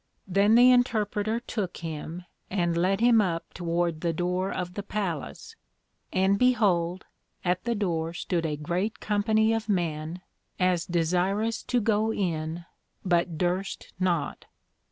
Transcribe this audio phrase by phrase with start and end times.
[0.27, 5.55] Then the Interpreter took him, and led him up toward the door of the Palace;
[6.11, 7.05] and behold,
[7.45, 10.21] at the door stood a great company of men,
[10.59, 12.65] as desirous to go in,
[13.05, 14.45] but durst not.